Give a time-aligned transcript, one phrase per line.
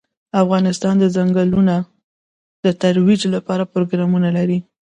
[0.43, 1.75] افغانستان د ځنګلونه
[2.63, 4.59] د ترویج لپاره پروګرامونه لري.